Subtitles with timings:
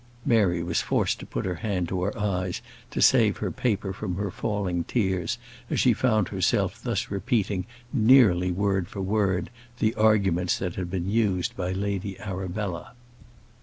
[0.25, 4.15] [Mary was forced to put her hand to her eyes, to save her paper from
[4.15, 5.37] her falling tears,
[5.69, 11.07] as she found herself thus repeating, nearly word for word, the arguments that had been
[11.07, 12.93] used by Lady Arabella.